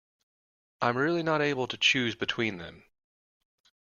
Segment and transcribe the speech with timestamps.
[0.81, 2.85] I'm really not able to choose between them.